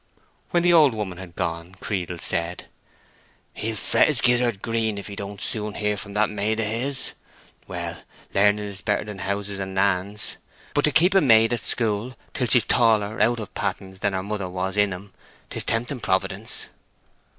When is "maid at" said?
11.21-11.59